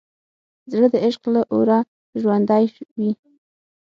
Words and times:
زړه 0.71 0.87
د 0.93 0.95
عشق 1.05 1.23
له 1.33 1.41
اوره 1.53 1.79
ژوندی 2.21 2.65
وي. 2.99 3.11